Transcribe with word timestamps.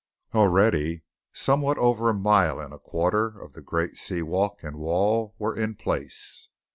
Already 0.33 1.03
somewhat 1.31 1.77
over 1.77 2.09
a 2.09 2.13
mile 2.15 2.59
and 2.59 2.73
a 2.73 2.79
quarter 2.79 3.39
of 3.39 3.53
the 3.53 3.61
great 3.61 3.97
sea 3.97 4.23
walk 4.23 4.63
and 4.63 4.77
wall 4.77 5.35
were 5.37 5.55
in 5.55 5.75
place. 5.75 6.49